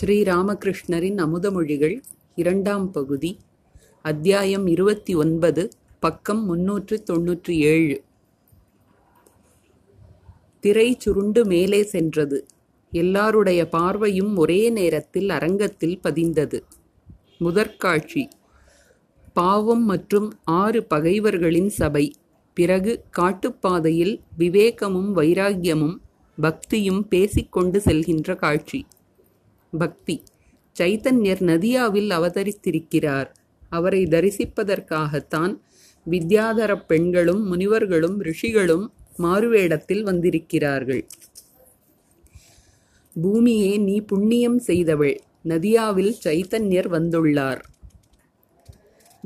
[0.00, 2.02] ஸ்ரீராமகிருஷ்ணரின் அமுதமொழிகள்
[2.34, 3.38] இரண்டாம் பகுதி
[4.02, 5.68] அத்தியாயம் இருபத்தி ஒன்பது
[6.00, 8.02] பக்கம் முன்னூற்று தொன்னூற்றி ஏழு.
[10.60, 12.46] திரை சுருண்டு மேலே சென்றது.
[12.90, 16.60] எல்லாருடைய பார்வையும் ஒரே நேரத்தில் அரங்கத்தில் பதிந்தது.
[17.38, 18.28] முதற்காட்சி
[19.32, 22.12] பாவம் மற்றும் ஆறு பகைவர்களின் சபை
[22.54, 25.96] பிறகு காட்டுப்பாதையில் விவேகமும் வைராக்கியமும்
[26.40, 28.86] பக்தியும் பேசிக்கொண்டு செல்கின்ற காட்சி.
[29.78, 30.22] பக்தி.
[30.78, 33.30] சைத்தன்யர் நதியாவில் அவதரித்திருக்கிறார்.
[33.68, 35.58] அவரை தரிசிப்பதற்காகத்தான்
[36.10, 41.06] வித்யாதர பெண்களும் முனிவர்களும் ரிஷிகளும் மாறுவேடத்தில் வந்திருக்கிறார்கள்.
[43.22, 45.18] பூமியே நீ புண்ணியம் செய்தவள்.
[45.44, 47.60] நதியாவில் சைத்தன்யர் வந்துள்ளார்.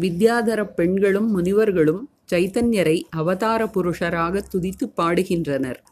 [0.00, 5.82] வித்யாதர பெண்களும் முனிவர்களும் சைத்தன்யரை அவதார புருஷராக துதித்து பாடுகின்றனர்.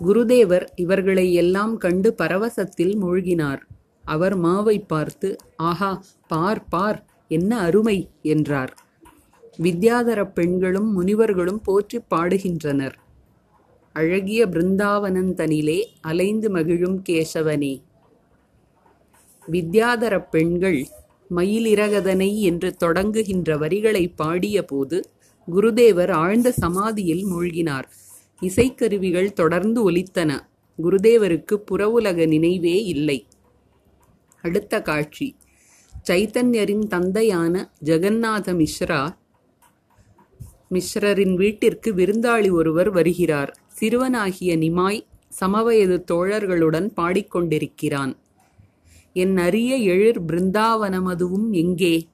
[0.00, 3.60] குருதேவர் இவர்களை எல்லாம் கண்டு பரவசத்தில் மூழ்கினார்.
[4.04, 5.28] அவர் மாவை பார்த்து
[5.62, 5.90] ஆஹா
[6.28, 6.98] பார் பார்
[7.30, 7.98] என்ன அருமை!
[8.24, 8.72] என்றார்.
[9.58, 12.96] வித்யாதர பெண்களும் முனிவர்களும் போற்றி பாடுகின்றனர்.
[13.96, 17.74] அழகிய பிருந்தாவனந்தனிலே அலைந்து மகிழும் கேசவனே.
[19.48, 20.80] வித்யாதர பெண்கள்
[21.30, 24.98] மயிலிரகதனை என்று தொடங்குகின்ற வரிகளை பாடியபோது
[25.48, 27.86] குருதேவர் ஆழ்ந்த சமாதியில் மூழ்கினார்.
[28.40, 30.40] இசைக்கருவிகள் தொடர்ந்து ஒலித்தன.
[30.82, 33.26] குருதேவருக்கு புறவுலக நினைவே இல்லை.
[34.42, 35.36] அடுத்த காட்சி.
[36.10, 39.18] சைத்தன்யரின் தந்தையான ஜெகநாத மிஸ்ரா
[40.70, 43.58] மிஸ்ரரின் வீட்டிற்கு விருந்தாளி ஒருவர் வருகிறார்.
[43.68, 48.16] சிறுவனாகிய நிமாய் சமவயது தோழர்களுடன் பாடிக்கொண்டிருக்கிறான்.
[49.12, 52.08] என் அரிய எழிர் பிருந்தாவனமதுவும் எங்கே?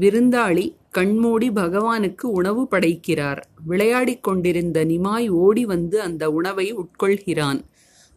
[0.00, 3.40] விருந்தாளி கண்மூடி பகவானுக்கு உணவு படைக்கிறார்.
[3.66, 7.60] விளையாடிக் கொண்டிருந்த நிமாய் ஓடி வந்து அந்த உணவை உட்கொள்கிறான்.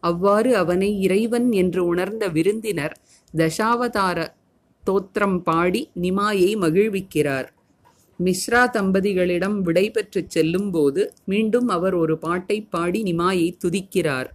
[0.03, 2.95] அவ்வாறு அவனை இறைவன் என்று உணர்ந்த விருந்தினர்
[3.34, 4.28] தசாவதார
[4.84, 7.47] தோத்திரம் பாடி நிமாயை மகிழ்விக்கிறார்.
[8.19, 14.30] மிஸ்ரா தம்பதிகளிடம் விடைபெற்று செல்லும்போது மீண்டும் அவர் ஒரு பாட்டை பாடி நிமாயை துதிக்கிறார்.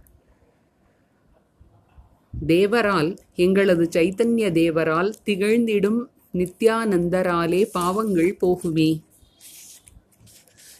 [2.47, 5.99] தேவரால் எங்களது சைத்தன்ய தேவரால் திகழ்ந்திடும்
[6.33, 9.01] நித்யானந்தராலே பாவங்கள் போகுமே.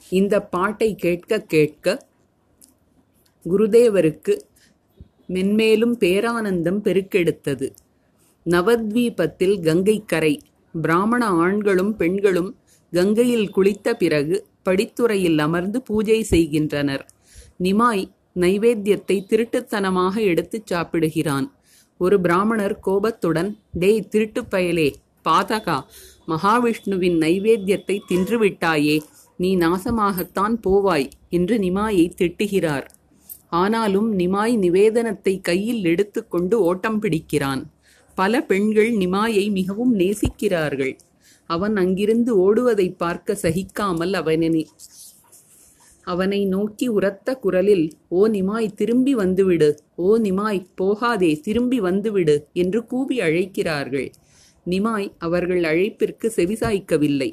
[0.09, 2.07] இந்த பாட்டை கேட்க கேட்க
[3.45, 4.39] குருதேவருக்கு
[5.29, 7.69] மென்மேலும் பேரானந்தம் பெருக்கெடுத்தது.
[8.45, 10.41] நவத்வீபத்தில் கங்கை கரை
[10.81, 12.57] பிராமண ஆண்களும் பெண்களும்
[12.91, 17.05] கங்கையில் குளித்த பிறகு படித்துறையில் அமர்ந்து பூஜை செய்கின்றனர்.
[17.59, 18.05] நிமாய்
[18.35, 21.53] நைவேத்தியத்தை திருட்டுத்தனமாக எடுத்துச் சாப்பிடுகிறான்.
[21.97, 24.93] ஒரு பிராமணர் கோபத்துடன் டேய் திருட்டுப் பயலே
[25.27, 25.77] பாதகா
[26.27, 28.97] மகாவிஷ்ணுவின் நைவேத்தியத்தை தின்றுவிட்டாயே
[29.37, 32.85] நீ நாசமாகத்தான் போவாய் என்று நிமாயை திட்டுகிறார்.
[33.61, 37.63] ஆனாலும் நிமாய் நிவேதனத்தை கையில் எடுத்துக்கொண்டு ஓட்டம் பிடிக்கிறான்.
[38.17, 40.93] பல பெண்கள் நிமாயை மிகவும் நேசிக்கிறார்கள்.
[41.49, 44.63] அவன் அங்கிருந்து ஓடுவதை பார்க்க சகிக்காமல் அவனை
[46.07, 49.69] அவனை நோக்கி உரத்த குரலில் ஓ நிமாய் திரும்பி வந்துவிடு.
[49.95, 54.09] ஓ நிமாய் போகாதே திரும்பி வந்துவிடு என்று கூவி அழைக்கிறார்கள்.
[54.65, 57.31] நிமாய் அவர்கள் அழைப்பிற்கு செவிசாய்க்கவில்லை.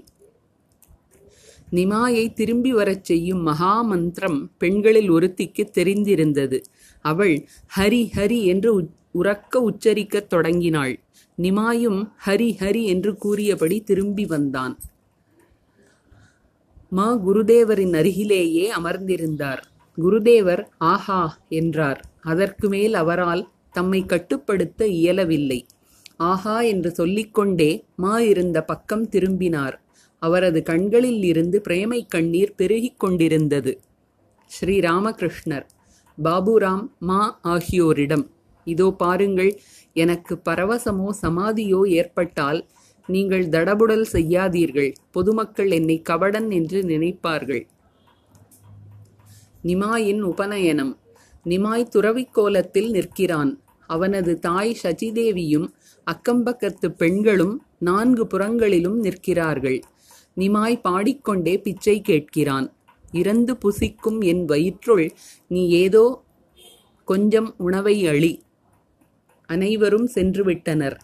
[1.72, 6.58] நிமாயை திரும்பி வரச் செய்யும் மகா மந்திரம் பெண்களில் ஒருத்திக்கு தெரிந்திருந்தது.
[7.00, 11.00] அவள் ஹரி ஹரி என்று உறக்க உச்சரிக்கத் தொடங்கினாள்.
[11.42, 14.78] நிமாயும் ஹரி ஹரி என்று கூறியபடி திரும்பி வந்தான்.
[16.91, 19.62] மா குருதேவரின் அருகிலேயே அமர்ந்திருந்தார்.
[19.98, 22.04] குருதேவர் ஆஹா என்றார்.
[22.22, 25.66] அதற்கு மேல் அவரால் தம்மை கட்டுப்படுத்த இயலவில்லை.
[26.20, 29.76] ஆஹா என்று சொல்லிக்கொண்டே மா இருந்த பக்கம் திரும்பினார்.
[30.22, 33.72] அவரது கண்களில் இருந்து பிரேமை கண்ணீர் பெருகிக் கொண்டிருந்தது.
[34.50, 35.66] ஸ்ரீ ராமகிருஷ்ணர்
[36.19, 38.25] பாபுராம் மா ஆகியோரிடம்
[38.66, 39.53] இதோ பாருங்கள்
[39.92, 42.60] எனக்கு பரவசமோ சமாதியோ ஏற்பட்டால்
[43.09, 47.62] நீங்கள் தடபுடல் செய்யாதீர்கள் பொதுமக்கள் என்னை கபடன் என்று நினைப்பார்கள்.
[49.64, 50.92] நிமாயின் உபநயனம்.
[51.47, 53.53] நிமாய் துறவிக்கோலத்தில் நிற்கிறான்.
[53.86, 55.68] அவனது தாய் சச்சிதேவியும்
[56.06, 59.80] அக்கம்பக்கத்து பெண்களும் நான்கு புறங்களிலும் நிற்கிறார்கள்.
[60.36, 62.72] நிமாய் பாடிக்கொண்டே பிச்சை கேட்கிறான்.
[63.12, 65.12] இறந்து புசிக்கும் என் வயிற்றுள்
[65.47, 66.22] நீ ஏதோ
[67.04, 68.42] கொஞ்சம் உணவை அழி.
[69.47, 70.97] அனைவரும் சென்றுவிட்டனர்.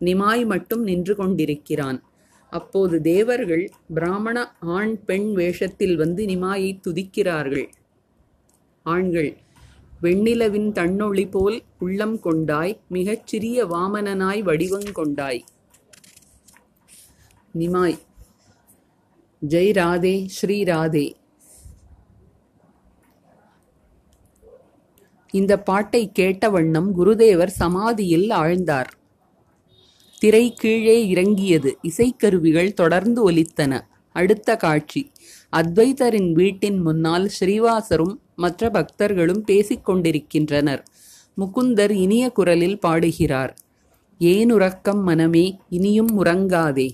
[0.00, 2.02] நிமாய் மட்டும் நின்று கொண்டிருக்கிறான்.
[2.50, 7.68] அப்போது தேவர்கள் பிராமண ஆண் பெண் வேஷத்தில் வந்து நிமாயை துதிக்கிறார்கள்.
[8.82, 9.36] ஆண்கள்
[10.02, 15.40] வெண்ணிலவின் தன்னொளி போல் உள்ளம் கொண்டாய் மிகச் சிறிய வாமனனாய் வடிவங்கொண்டாய்
[17.58, 17.98] நிமாய்.
[19.48, 21.12] ஜெய் ராதே ஸ்ரீ ராதே.
[25.30, 28.90] இந்த பாட்டை கேட்ட வண்ணம் குருதேவர் சமாதியில் ஆழ்ந்தார்.
[30.18, 33.80] திரை கீழே இறங்கியது இசைக்கருவிகள் தொடர்ந்து ஒலித்தன.
[34.12, 35.10] அடுத்த காட்சி.
[35.56, 40.82] அத்வைதரின் வீட்டின் முன்னால் ஸ்ரீவாசரும் மற்ற பக்தர்களும் பேசிக்கொண்டிருக்கின்றனர்.
[41.36, 43.52] முகுந்தர் இனிய குரலில் பாடுகிறார்
[44.18, 46.88] ஏன் உறக்கம் மனமே இனியும் உறங்காதே.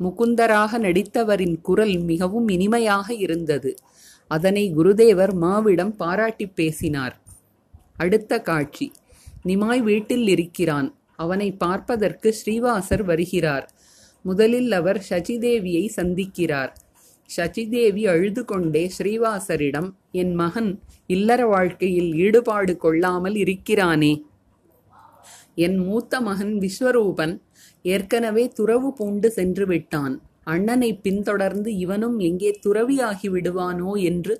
[0.00, 3.70] முகுந்தராக நடித்தவரின் குரல் மிகவும் இனிமையாக இருந்தது.
[4.30, 7.14] அதனை குருதேவர் மாவிடம் பாராட்டி பேசினார்.
[7.96, 8.86] அடுத்த காட்சி.
[9.46, 10.88] நிமாய் வீட்டில் இருக்கிறான்.
[11.16, 13.66] அவனை பார்ப்பதற்கு ஸ்ரீவாசர் வருகிறார்.
[14.24, 16.72] முதலில் அவர் சசிதேவியை சந்திக்கிறார்.
[17.30, 20.70] சச்சிதேவி அழுது கொண்டே ஸ்ரீவாசரிடம் என் மகன்
[21.06, 24.12] இல்லற வாழ்க்கையில் ஈடுபாடு கொள்ளாமல் இருக்கிறானே.
[25.54, 27.34] என் மூத்த மகன் விஸ்வரூபன்
[27.84, 30.14] ஏற்கனவே துறவு பூண்டு சென்று விட்டான்
[30.44, 34.34] அண்ணனை பின்தொடர்ந்து இவனும் எங்கே துறவியாகி விடுவானோ என்று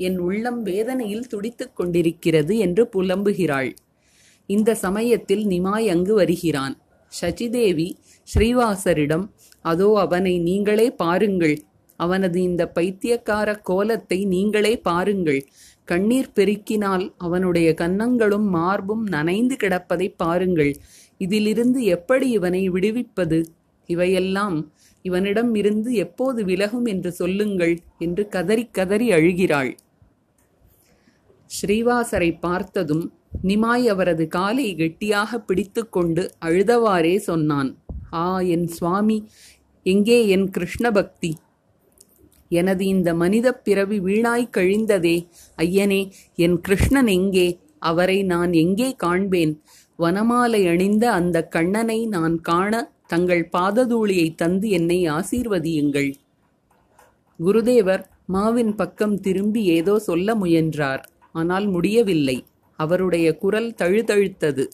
[0.00, 3.70] என் உள்ளம் வேதனையில் துடித்துக் கொண்டிருக்கிறது என்று புலம்புகிறாள்.
[4.48, 6.74] இந்த சமயத்தில் நிமாய் அங்கு வருகிறான்.
[7.12, 7.88] சச்சிதேவி
[8.28, 9.26] ஸ்ரீவாசரிடம்
[9.64, 11.56] அதோ அவனை நீங்களே பாருங்கள்.
[11.96, 15.40] அவனது இந்த பைத்தியக்கார கோலத்தை நீங்களே பாருங்கள்.
[15.88, 20.72] கண்ணீர் பெருக்கினால் அவனுடைய கன்னங்களும் மார்பும் நனைந்து கிடப்பதை பாருங்கள்.
[21.20, 23.40] இதிலிருந்து எப்படி இவனை விடுவிப்பது?
[23.88, 24.58] இவையெல்லாம்
[25.04, 29.72] இவனிடம் இருந்து எப்போது விலகும் என்று சொல்லுங்கள் என்று கதறி கதறி அழுகிறாள்.
[31.50, 33.04] ஸ்ரீவாசரை பார்த்ததும்
[33.44, 37.70] நிமாய் அவரது காலை கெட்டியாக பிடித்துக்கொண்டு அழுதவாறே சொன்னான்
[38.14, 38.24] ஆ
[38.54, 39.18] என் சுவாமி
[39.86, 41.30] எங்கே என் கிருஷ்ண பக்தி
[42.52, 45.16] எனது இந்த மனித பிறவி வீணாய் கழிந்ததே.
[45.58, 46.00] ஐயனே
[46.36, 47.48] என் கிருஷ்ணன் எங்கே?
[47.90, 49.52] அவரை நான் எங்கே காண்பேன்?
[49.98, 52.72] வனமாலை அணிந்த அந்த கண்ணனை நான் காண
[53.06, 56.10] தங்கள் பாததூளியை தந்து என்னை ஆசீர்வதியுங்கள்.
[57.38, 61.02] குருதேவர் மாவின் பக்கம் திரும்பி ஏதோ சொல்ல முயன்றார்.
[61.34, 62.38] ஆனால் முடியவில்லை.
[62.78, 64.64] அவருடைய குரல் தழுதழுத்தது.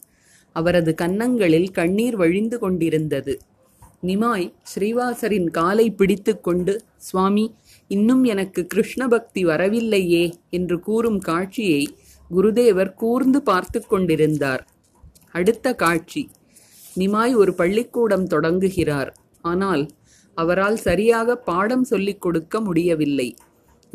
[0.55, 3.33] அவரது கன்னங்களில் கண்ணீர் வழிந்து கொண்டிருந்தது.
[4.03, 6.73] நிமாய் ஸ்ரீவாசரின் காலை பிடித்துக்கொண்டு
[7.07, 7.45] சுவாமி
[7.89, 11.83] இன்னும் எனக்கு கிருஷ்ண பக்தி வரவில்லையே என்று கூறும் காட்சியை
[12.31, 14.67] குருதேவர் கூர்ந்து பார்த்து கொண்டிருந்தார்.
[15.31, 16.29] அடுத்த காட்சி.
[16.97, 19.11] நிமாய் ஒரு பள்ளிக்கூடம் தொடங்குகிறார்.
[19.41, 19.83] ஆனால்
[20.37, 23.35] அவரால் சரியாக பாடம் சொல்லிக் கொடுக்க முடியவில்லை.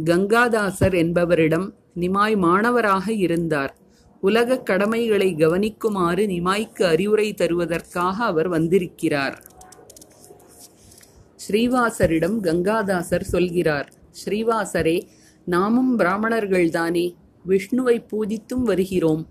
[0.05, 3.73] கங்காதாசர் என்பவரிடம் நிமாய் மாணவராக இருந்தார்.
[4.21, 9.37] உலக கடமைகளை கவனிக்குமாறு நிமாய்க்கு அறிவுரை தருவதற்காக அவர் வந்திருக்கிறார்.
[11.45, 13.89] ஸ்ரீவாசரிடம் கங்காதாசர் சொல்கிறார்
[14.25, 15.03] ஸ்ரீவாசரே
[15.45, 17.07] நாமும் பிராமணர்கள்தானே
[17.49, 19.23] விஷ்ணுவை பூஜித்தும் வருகிறோம்.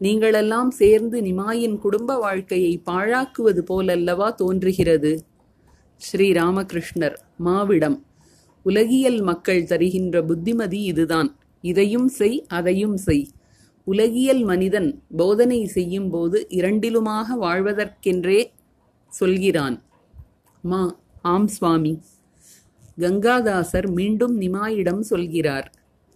[0.00, 5.12] நீங்களெல்லாம் சேர்ந்து நிமாயின் குடும்ப வாழ்க்கையை பாழாக்குவது போலல்லவா தோன்றுகிறது?
[6.00, 7.96] ஸ்ரீ ராமகிருஷ்ணர் மாவிடம்
[8.62, 11.30] உலகியல் மக்கள் தருகின்ற புத்திமதி இதுதான்.
[11.64, 13.26] இதையும் செய் அதையும் செய்.
[13.84, 18.40] உலகியல் மனிதன் போதனை செய்யும் போது இரண்டிலுமாக வாழ்வதற்கென்றே
[19.12, 19.76] சொல்கிறான்.
[20.64, 20.82] மா
[21.30, 21.92] ஆம் சுவாமி.
[22.98, 25.66] கங்காதாசர் மீண்டும் நிமாயிடம் சொல்கிறார்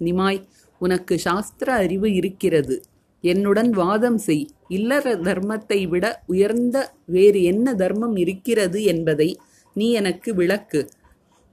[0.01, 0.41] நிமாய்
[0.81, 2.77] உனக்கு சாஸ்திர அறிவு இருக்கிறது.
[3.25, 4.45] என்னுடன் வாதம் செய்.
[4.69, 6.77] இல்லற தர்மத்தை விட உயர்ந்த
[7.07, 9.31] வேறு என்ன தர்மம் இருக்கிறது என்பதை
[9.77, 10.89] நீ எனக்கு விளக்கு.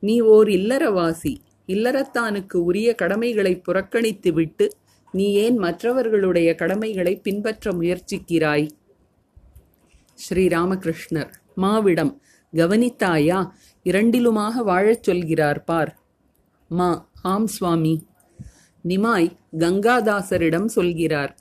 [0.04, 1.34] நீ ஓர் இல்லறவாசி.
[1.68, 4.68] இல்லறத்தானுக்கு உரிய கடமைகளை புறக்கணித்துவிட்டு
[5.12, 8.68] நீ ஏன் மற்றவர்களுடைய கடமைகளை பின்பற்ற முயற்சிக்கிறாய்?
[10.18, 12.14] ஸ்ரீராமகிருஷ்ணர் மாவிடம்
[12.58, 13.40] கவனித்தாயா?
[13.86, 15.92] இரண்டிலுமாக வாழச் சொல்கிறார் பார்.
[16.72, 16.90] மா
[17.24, 17.96] ஆம் சுவாமி.
[18.86, 21.34] நிமாய் கங்காதாசரிடம் சொல்கிறார்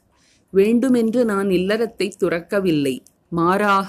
[0.52, 2.96] வேண்டுமென்று நான் இல்லறத்தை துறக்கவில்லை.
[3.28, 3.88] மாறாக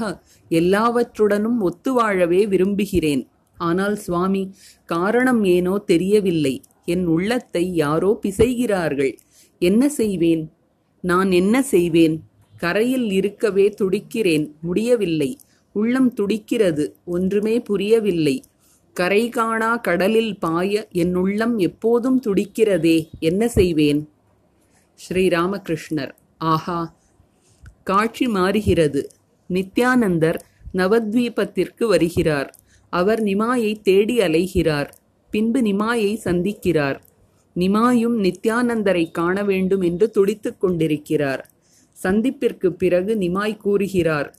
[0.52, 3.24] எல்லாவற்றுடனும் ஒத்து வாழவே விரும்புகிறேன்.
[3.58, 4.44] ஆனால் சுவாமி
[4.86, 6.56] காரணம் ஏனோ தெரியவில்லை.
[6.86, 9.14] என் உள்ளத்தை யாரோ பிசைகிறார்கள்.
[9.62, 10.44] என்ன செய்வேன்?
[11.04, 12.16] நான் என்ன செய்வேன்?
[12.58, 14.46] கரையில் இருக்கவே துடிக்கிறேன்.
[14.62, 15.32] முடியவில்லை.
[15.78, 18.44] உள்ளம் துடிக்கிறது ஒன்றுமே புரியவில்லை.
[18.96, 24.10] கரை காணா கடலில் பாய என் உள்ளம் எப்போதும் துடிக்கிறதே என்ன செய்வேன்?
[25.00, 26.14] ஸ்ரீராமகிருஷ்ணர்.
[26.38, 26.80] ஆஹா!
[27.84, 29.02] காட்சி மாறுகிறது.
[29.50, 30.40] நித்யானந்தர்
[30.74, 32.50] நவத்வீபத்திற்கு வருகிறார்.
[32.94, 34.90] அவர் நிமாயை தேடி அலைகிறார்.
[35.32, 36.98] பின்பு நிமாயை சந்திக்கிறார்.
[37.56, 41.44] நிமாயும் நித்யானந்தரை காண வேண்டும் என்று துடித்துக் கொண்டிருக்கிறார்.
[42.04, 44.30] சந்திப்பிற்கு பிறகு நிமாய் கூறுகிறார்.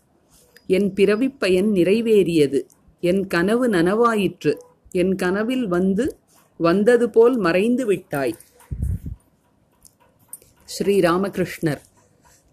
[0.69, 2.61] என் பிறவிப் பயன் நிறைவேறியது.
[3.01, 4.55] என் கனவு நனவாயிற்று.
[4.91, 6.19] என் கனவில் வந்து
[6.57, 8.35] வந்தது போல் மறைந்து விட்டாய்.
[10.65, 11.81] ஸ்ரீ ராமகிருஷ்ணர்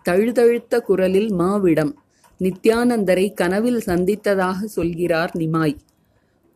[0.09, 1.93] தழுதழுத்த குரலில் மாவிடம்
[2.39, 5.77] நித்யானந்தரை கனவில் சந்தித்ததாக சொல்கிறார் நிமாய்.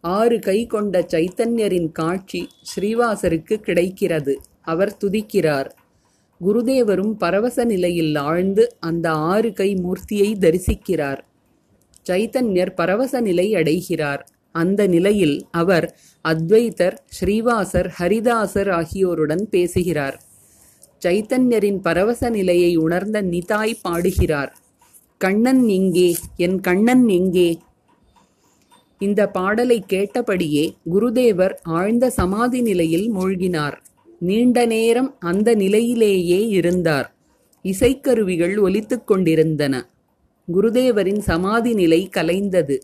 [0.01, 4.41] ஆறு கை கொண்ட சைத்தன்யரின் காட்சி ஸ்ரீவாசருக்கு கிடைக்கிறது.
[4.61, 5.69] அவர் துதிக்கிறார்.
[6.47, 11.27] குருதேவரும் பரவச நிலையில் ஆழ்ந்து அந்த ஆறு கை மூர்த்தியை தரிசிக்கிறார்.
[12.09, 14.29] சைத்தன்யர் பரவச நிலை அடைகிறார்.
[14.51, 20.21] அந்த நிலையில் அவர் அத்வைத்தர் ஸ்ரீவாசர் ஹரிதாசர் ஆகியோருடன் பேசுகிறார்.
[21.05, 24.57] சைத்தன்யரின் பரவச நிலையை உணர்ந்த நிதாய் பாடுகிறார்.
[25.17, 26.15] கண்ணன் எங்கே?
[26.35, 27.59] என் கண்ணன் எங்கே
[29.01, 33.77] இந்த பாடலை கேட்டபடியே குருதேவர் ஆழ்ந்த சமாதி நிலையில் மூழ்கினார்.
[34.19, 37.15] நீண்ட நேரம் அந்த நிலையிலேயே இருந்தார்.
[37.63, 39.89] இசைக்கருவிகள் ஒலித்துக் கொண்டிருந்தன.
[40.51, 42.77] குருதேவரின் சமாதி நிலை கலைந்தது.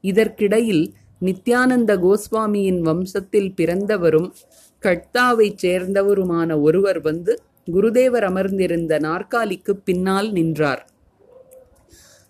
[0.00, 4.32] இதற்கிடையில் நித்யானந்த கோஸ்வாமியின் வம்சத்தில் பிறந்தவரும்
[4.82, 7.42] கட்தாவைச் சேர்ந்தவருமான ஒருவர் வந்து
[7.72, 10.90] குருதேவர் அமர்ந்திருந்த நாற்காலிக்கு பின்னால் நின்றார்.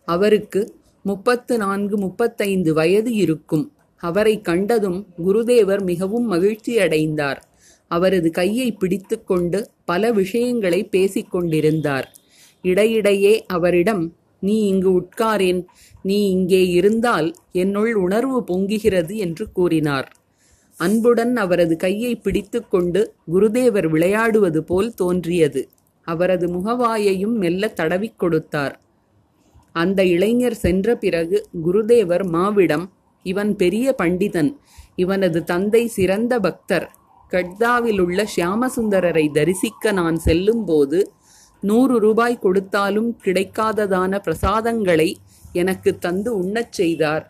[0.05, 3.73] அவருக்கு முப்பத்து நான்கு முப்பத்தைந்து வயது இருக்கும்.
[3.97, 7.41] அவரை கண்டதும் குருதேவர் மிகவும் மகிழ்ச்சியடைந்தார்
[7.89, 12.17] அவரது கையை பிடித்துக்கொண்டு பல விஷயங்களை பேசிக் கொண்டிருந்தார்.
[12.63, 15.61] இடையிடையே அவரிடம் நீ இங்கு உட்காரேன்.
[16.03, 20.09] நீ இங்கே இருந்தால் என்னுள் உணர்வு பொங்குகிறது என்று கூறினார்.
[20.79, 23.01] அன்புடன் அவரது கையை பிடித்துக்கொண்டு
[23.33, 25.63] குருதேவர் விளையாடுவது போல் தோன்றியது.
[26.07, 28.75] அவரது முகவாயையும் மெல்ல தடவிக் கொடுத்தார்.
[29.73, 32.85] அந்த இளைஞர் சென்ற பிறகு குருதேவர் மாவிடம்
[33.27, 34.51] இவன் பெரிய பண்டிதன்.
[34.97, 36.87] இவனது தந்தை சிறந்த பக்தர்.
[37.31, 40.99] கட்தாவிலுள்ள சியாமசுந்தரரை தரிசிக்க நான் செல்லும்போது
[41.69, 45.09] நூறு ரூபாய் கொடுத்தாலும் கிடைக்காததான பிரசாதங்களை
[45.53, 47.25] எனக்கு தந்து உண்ணச் செய்தார்.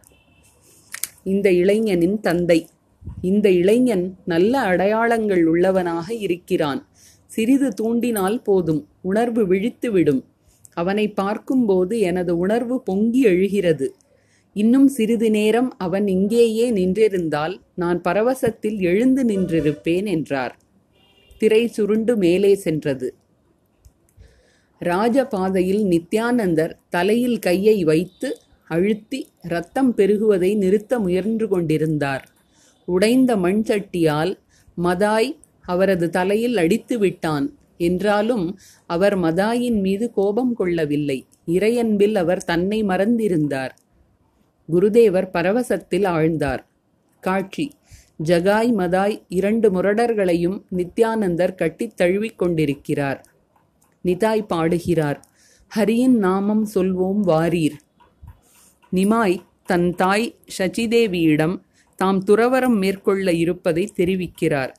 [1.24, 2.60] இந்த இளைஞனின் தந்தை.
[3.22, 6.80] இந்த இளைஞன் நல்ல அடையாளங்கள் உள்ளவனாக இருக்கிறான்.
[7.26, 10.22] சிறிது தூண்டினால் போதும் உணர்வு விழித்துவிடும்.
[10.74, 13.88] அவனை பார்க்கும்போது எனது உணர்வு பொங்கி எழுகிறது.
[14.56, 20.54] இன்னும் சிறிது நேரம் அவன் இங்கேயே நின்றிருந்தால் நான் பரவசத்தில் எழுந்து நின்றிருப்பேன் என்றார்.
[21.38, 23.08] திரை சுருண்டு மேலே சென்றது.
[24.80, 32.28] ராஜபாதையில் நித்யானந்தர் தலையில் கையை வைத்து அழுத்தி ரத்தம் பெருகுவதை நிறுத்த முயன்று கொண்டிருந்தார்.
[32.84, 34.38] உடைந்த மண் சட்டியால்
[34.84, 37.58] மதாய் அவரது தலையில் அடித்து விட்டான்.
[37.78, 41.26] என்றாலும் அவர் மதாயின் மீது கோபம் கொள்ளவில்லை.
[41.46, 43.70] இறையன்பில் அவர் தன்னை மறந்திருந்தார்.
[44.72, 46.58] குருதேவர் பரவசத்தில் ஆழ்ந்தார்.
[47.20, 47.72] காட்சி.
[48.24, 53.26] ஜகாய் மதாய் இரண்டு முரடர்களையும் நித்யானந்தர் கட்டித் தழுவிக் கொண்டிருக்கிறார்.
[54.06, 55.20] நிதாய் பாடுகிறார்.
[55.70, 57.76] ஹரியின் நாமம் சொல்வோம் வாரீர்.
[58.92, 60.26] நிமாய் தன் தாய்
[60.58, 61.56] சச்சிதேவியிடம்
[61.98, 64.72] தாம் துறவரம் மேற்கொள்ள இருப்பதை தெரிவிக்கிறார்.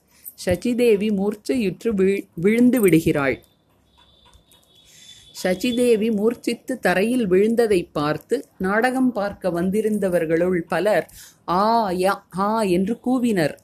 [0.45, 3.37] சச்சிதேவி மூர்ச்சையுற்று விழுந்து விடுகிறாள்.
[5.43, 11.05] சச்சிதேவி மூர்ச்சித்து தரையில் விழுந்ததை பார்த்து நாடகம் பார்க்க வந்திருந்தவர்களுள் பலர்
[11.49, 11.63] ஆ
[12.03, 13.55] யா ஆ என்று கூவினர்.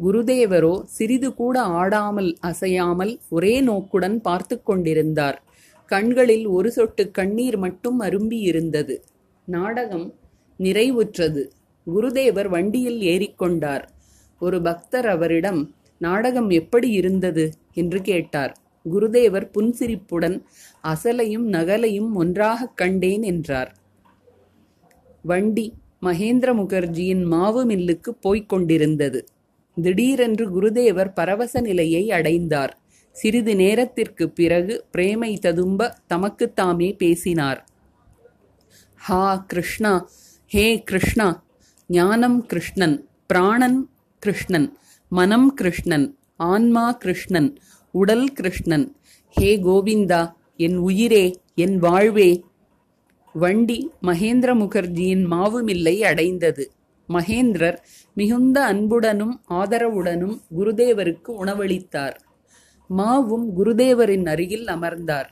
[0.00, 5.42] குருதேவரோ சிறிது கூட ஆடாமல் அசையாமல் ஒரே நோக்குடன் பார்த்து கொண்டிருந்தார்.
[5.86, 9.04] கண்களில் ஒரு சொட்டு கண்ணீர் மட்டும் அரும்பி இருந்தது.
[9.44, 10.14] நாடகம்
[10.58, 11.42] நிறைவுற்றது.
[11.86, 13.84] குருதேவர் வண்டியில் ஏறிக்கொண்டார்
[14.40, 17.52] ஒரு பக்தர் அவரிடம் நாடகம் எப்படி இருந்தது?
[17.72, 18.58] என்று கேட்டார்.
[18.92, 20.42] குருதேவர் புன்சிரிப்புடன்
[20.84, 23.76] அசலையும் நகலையும் ஒன்றாகக் கண்டேன் என்றார்.
[25.22, 29.24] வண்டி மகேந்திர முகர்ஜியின் மாவு மில்லுக்கு போய்க் கொண்டிருந்தது.
[29.76, 32.72] திடீரென்று குருதேவர் பரவச நிலையை அடைந்தார்.
[33.16, 37.60] சிறிது நேரத்திற்கு பிறகு பிரேமை ததும்ப தமக்குத்தாமே பேசினார்.
[39.00, 39.92] ஹா கிருஷ்ணா!
[40.50, 41.26] ஹே கிருஷ்ணா!
[41.90, 43.80] ஞானம் கிருஷ்ணன் பிராணன்
[44.22, 44.68] கிருஷ்ணன்
[45.12, 46.06] மனம் கிருஷ்ணன்
[46.44, 47.50] ஆன்மா கிருஷ்ணன்
[47.94, 48.86] உடல் கிருஷ்ணன்.
[49.36, 50.22] ஹே கோவிந்தா!
[50.56, 52.30] என் உயிரே என் வாழ்வே
[53.34, 56.64] வண்டி மகேந்திர முகர்ஜியின் மாவுமில்லை அடைந்தது.
[57.08, 57.78] மகேந்திரர்
[58.14, 62.16] மிகுந்த அன்புடனும் ஆதரவுடனும் குருதேவருக்கு உணவளித்தார்.
[62.90, 65.28] மாவும் குருதேவரின் அருகில் அமர்ந்தார்.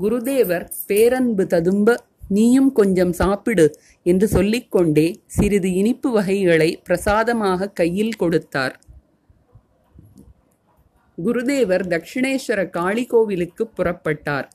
[0.00, 8.80] குருதேவர் பேரன்பு ததும்ப நீயும் கொஞ்சம் சாப்பிடு என்று சொல்லிக்கொண்டே சிறிது இனிப்பு வகைகளை பிரசாதமாக கையில் கொடுத்தார்.
[11.24, 14.48] குருதேவர் தட்சிணேஸ்வர காளி கோவிலுக்கு புறப்பட்டார்.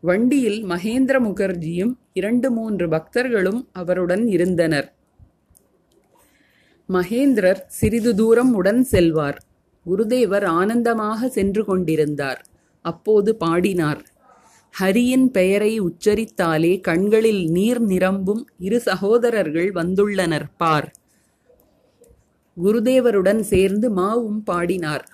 [0.00, 4.94] வண்டியில் மகேந்திர முகர்ஜியும் இரண்டு மூன்று பக்தர்களும் அவருடன் இருந்தனர்.
[6.88, 9.38] மகேந்திரர் சிறிது தூரம் உடன் செல்வார்.
[9.86, 12.44] குருதேவர் ஆனந்தமாக சென்று கொண்டிருந்தார்.
[12.80, 14.02] அப்போது பாடினார்
[14.80, 20.92] ஹரியின் பெயரை உச்சரித்தாலே கண்களில் நீர் நிரம்பும் இரு சகோதரர்கள் வந்துள்ளனர் பார்.
[22.64, 25.04] குருதேவருடன் சேர்ந்து மாவும் பாடினார்.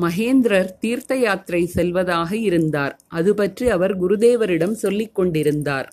[0.00, 2.98] மகேந்திரர் தீர்த்த யாத்திரை செல்வதாக இருந்தார்.
[3.08, 5.92] அது பற்றி அவர் குருதேவரிடம் சொல்லிக் கொண்டிருந்தார்.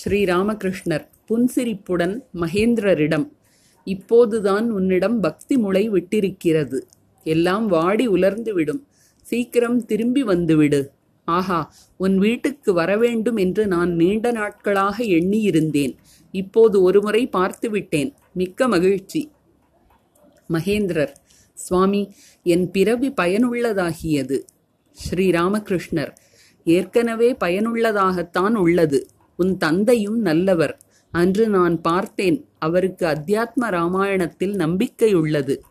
[0.00, 3.26] ஸ்ரீராமகிருஷ்ணர் புன்சிரிப்புடன் மகேந்திரரிடம்
[3.88, 6.78] இப்போதுதான் உன்னிடம் பக்தி முளை விட்டிருக்கிறது.
[7.24, 8.82] எல்லாம் வாடி உலர்ந்துவிடும்.
[9.22, 10.80] சீக்கிரம் திரும்பி வந்துவிடு.
[11.24, 11.60] ஆஹா
[11.96, 15.96] உன் வீட்டுக்கு வரவேண்டும் என்று நான் நீண்ட நாட்களாக எண்ணியிருந்தேன்.
[16.32, 18.12] இப்போது ஒருமுறை பார்த்துவிட்டேன்.
[18.32, 19.30] மிக்க மகிழ்ச்சி.
[20.48, 21.12] மகேந்திரர்
[21.54, 22.02] சுவாமி
[22.42, 24.38] என் பிறவி பயனுள்ளதாகியது.
[24.92, 26.12] ஸ்ரீராமகிருஷ்ணர்
[26.64, 29.06] ஏற்கனவே பயனுள்ளதாகத்தான் உள்ளது.
[29.36, 30.80] உன் தந்தையும் நல்லவர்.
[31.10, 35.62] அன்று நான் பார்த்தேன் அவருக்கு அத்தியாத்ம ராமாயணத்தில் நம்பிக்கை உள்ளது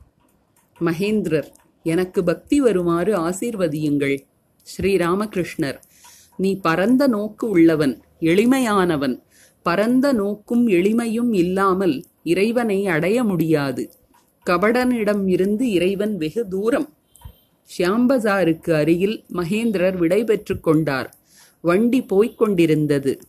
[0.80, 1.50] மகேந்திரர்
[1.84, 4.18] எனக்கு பக்தி வருமாறு ஆசீர்வதியுங்கள்.
[4.68, 5.78] ஸ்ரீராமகிருஷ்ணர்
[6.38, 9.22] நீ பரந்த நோக்கு உள்ளவன் எளிமையானவன்.
[9.64, 13.92] பரந்த நோக்கும் எளிமையும் இல்லாமல் இறைவனை அடைய முடியாது.
[14.46, 16.90] கபடனிடம் இருந்து இறைவன் வெகு தூரம்.
[17.70, 21.16] ஷியாம்பசாருக்கு அருகில் மகேந்திரர் விடைபெற்றுக் கொண்டார்.
[21.62, 23.20] வண்டி போய்க் கொண்டிருந்தது.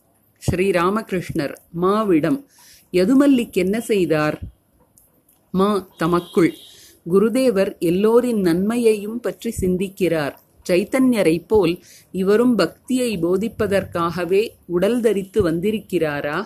[0.46, 2.44] ஸ்ரீராமகிருஷ்ணர் மாவிடம்
[2.92, 4.40] யதுமல்லிக் என்ன செய்தார்?
[5.50, 6.54] மா தமக்குள்.
[7.10, 10.34] குருதேவர் எல்லோரின் நன்மையையும் பற்றி சிந்திக்கிறார்.
[10.68, 11.78] சைத்தன்யரைப் போல்
[12.12, 16.44] இவரும் பக்தியை போதிப்பதற்காகவே உடல் தரித்து வந்திருக்கிறாரா?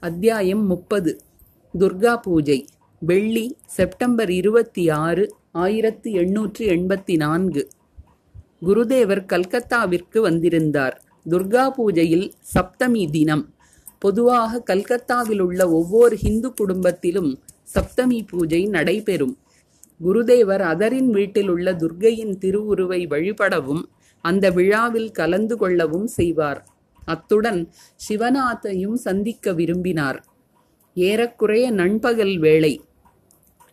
[0.00, 1.20] அத்தியாயம் முப்பது.
[1.78, 2.66] துர்கா பூஜை.
[2.98, 7.68] வெள்ளி செப்டம்பர் இருபத்தி ஆறு ஆயிரத்தி எண்ணூற்று எண்பத்தி நான்கு.
[8.66, 10.96] குருதேவர் கல்கத்தாவிற்கு வந்திருந்தார்.
[11.30, 13.54] துர்கா பூஜையில் சப்தமி தினம்.
[13.98, 17.30] பொதுவாக கல்கத்தாவில் உள்ள ஒவ்வொரு ஹிந்து குடும்பத்திலும்
[17.74, 19.36] சப்தமி பூஜை நடைபெறும்.
[20.04, 23.82] குருதேவர் அதரின் வீட்டில் உள்ள துர்கையின் திருவுருவை வழிபடவும்
[24.24, 26.60] அந்த விழாவில் கலந்து கொள்ளவும் செய்வார்.
[27.04, 27.72] அத்துடன்
[28.08, 30.18] சிவநாத்தையும் சந்திக்க விரும்பினார்.
[30.94, 32.80] ஏறக்குறைய நண்பகல் வேளை.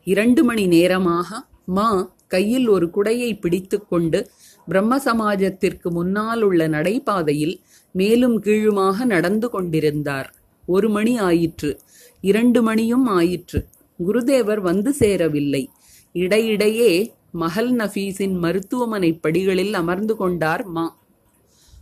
[0.04, 4.30] இரண்டு மணி நேரமாக மா கையில் ஒரு குடையை பிடித்துக்கொண்டு
[4.68, 7.56] பிரம்ம சமாஜத்திற்கு முன்னால் உள்ள நடைபாதையில்
[7.92, 10.36] மேலும் கீழுமாக நடந்து கொண்டிருந்தார்.
[10.66, 11.80] ஒரு மணி ஆயிற்று.
[12.22, 13.68] இரண்டு மணியும் ஆயிற்று.
[14.08, 15.70] குருதேவர் வந்து சேரவில்லை.
[16.14, 20.98] இடையிடையே மஹல் நஃபீஸின் மருத்துவமனை படிகளில் அமர்ந்து கொண்டார் மா.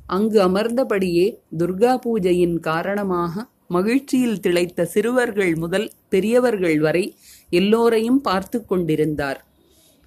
[0.07, 7.17] அங்கு அமர்ந்தபடியே துர்கா பூஜையின் காரணமாக மகிழ்ச்சியில் திளைத்த சிறுவர்கள் முதல் பெரியவர்கள் வரை
[7.49, 9.45] எல்லோரையும் பார்த்து கொண்டிருந்தார்.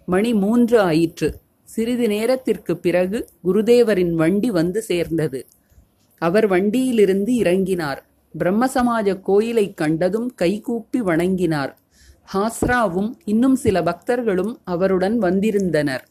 [0.06, 1.44] மணி மூன்று ஆயிற்று.
[1.66, 5.46] சிறிது நேரத்திற்கு பிறகு குருதேவரின் வண்டி வந்து சேர்ந்தது.
[6.18, 7.96] அவர் வண்டியிலிருந்து இறங்கினார்.
[8.38, 11.76] பிரம்மசமாஜ கோயிலைக் கண்டதும் கைகூப்பி வணங்கினார்.
[12.34, 16.08] ஹாஸ்ராவும் இன்னும் சில பக்தர்களும் அவருடன் வந்திருந்தனர்.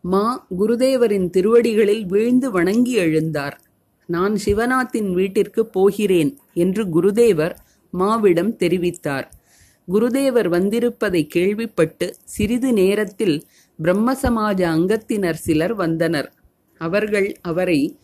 [0.00, 3.52] மா குருதேவரின் திருவடிகளில் வீழ்ந்து வணங்கி எழுந்தார்.
[4.06, 7.54] நான் சிவநாத்தின் வீட்டிற்கு போகிறேன் என்று குருதேவர்
[7.98, 9.24] மாவிடம் தெரிவித்தார்.
[9.88, 13.44] குருதேவர் வந்திருப்பதை கேள்விப்பட்டு சிறிது நேரத்தில்
[13.78, 16.32] பிரம்ம சமாஜ அங்கத்தினர் சிலர் வந்தனர்.
[16.80, 17.98] அவர்கள் அவரை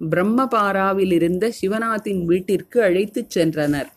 [0.00, 3.88] பிரம்மபாராவிலிருந்த சிவநாத்தின் வீட்டிற்கு அழைத்துச் சென்றனர்.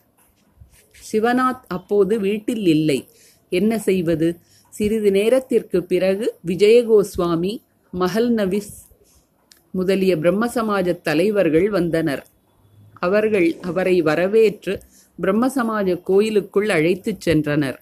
[1.12, 3.08] சிவநாத் அப்போது வீட்டில் இல்லை.
[3.50, 4.38] என்ன செய்வது?
[4.70, 7.54] சிறிது நேரத்திற்கு பிறகு விஜயகோஸ்வாமி
[7.94, 8.74] மஹல் நவிஸ்
[9.72, 12.28] முதலிய பிரம்ம சமாஜ தலைவர்கள் வந்தனர்.
[13.00, 14.74] அவர்கள் அவரை வரவேற்று
[15.22, 17.78] பிரம்ம சமாஜ கோயிலுக்குள் அழைத்துச் சென்றனர்.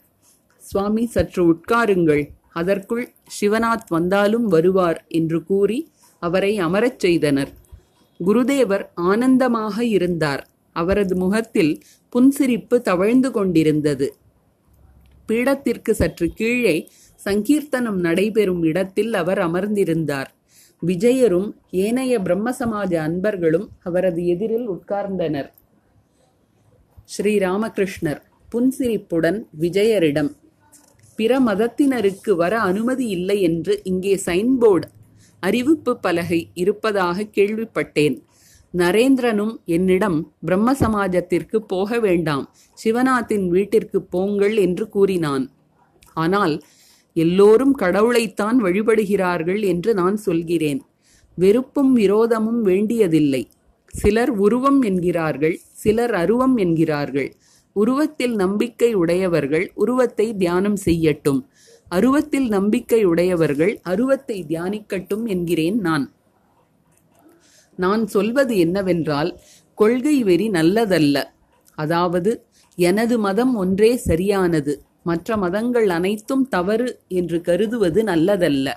[0.62, 2.24] சுவாமி சற்று உட்காருங்கள்.
[2.54, 3.06] அதற்குள்
[3.42, 5.80] சிவநாத் வந்தாலும் வருவார் என்று கூறி
[6.20, 7.52] அவரை அமரச் செய்தனர்.
[8.20, 10.44] குருதேவர் ஆனந்தமாக இருந்தார்.
[10.76, 11.74] அவரது முகத்தில்
[12.14, 14.08] புன்சிரிப்பு தவழ்ந்து கொண்டிருந்தது.
[15.30, 16.76] பீடத்திற்கு சற்று கீழே
[17.26, 20.30] சங்கீர்த்தனம் நடைபெறும் இடத்தில் அவர் அமர்ந்திருந்தார்.
[20.82, 21.50] விஜயரும்
[21.84, 25.50] ஏனைய பிரம்ம சமாஜ அன்பர்களும் அவரது எதிரில் உட்கார்ந்தனர்.
[27.14, 30.30] ஸ்ரீராமகிருஷ்ணர் புன்சிரிப்புடன் விஜயரிடம்
[31.20, 34.88] பிற மதத்தினருக்கு வர அனுமதி இல்லை என்று இங்கே சைன்போர்டு
[35.40, 38.16] அறிவிப்பு பலகை இருப்பதாக கேள்விப்பட்டேன்.
[38.74, 42.46] நரேந்திரனும் என்னிடம் பிரம்ம சமாஜத்திற்கு போக வேண்டாம்
[42.78, 45.46] சிவநாத்தின் வீட்டிற்கு போங்கள் என்று கூறினான்.
[46.14, 46.56] ஆனால்
[47.16, 50.82] எல்லோரும் கடவுளைத்தான் வழிபடுகிறார்கள் என்று நான் சொல்கிறேன்.
[51.38, 53.44] வெறுப்பும் விரோதமும் வேண்டியதில்லை.
[53.94, 57.34] சிலர் உருவம் என்கிறார்கள் சிலர் அருவம் என்கிறார்கள்.
[57.74, 61.46] உருவத்தில் நம்பிக்கை உடையவர்கள் உருவத்தை தியானம் செய்யட்டும்.
[61.88, 66.14] அருவத்தில் நம்பிக்கை உடையவர்கள் அருவத்தை தியானிக்கட்டும் என்கிறேன் நான்.
[67.76, 69.40] நான் சொல்வது என்னவென்றால்
[69.76, 71.24] கொள்கை வெறி நல்லதல்ல.
[71.76, 74.84] அதாவது எனது மதம் ஒன்றே சரியானது.
[75.04, 78.70] மற்ற மதங்கள் அனைத்தும் தவறு என்று கருதுவது நல்லதல்ல.